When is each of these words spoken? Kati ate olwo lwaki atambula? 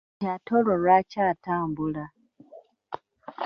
Kati 0.21 0.25
ate 0.33 0.51
olwo 0.57 0.73
lwaki 0.81 1.17
atambula? 1.31 2.03